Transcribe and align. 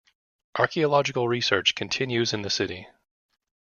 Archaeological 0.57 1.27
research 1.27 1.75
continues 1.75 2.33
in 2.33 2.41
the 2.41 2.49
city. 2.49 2.87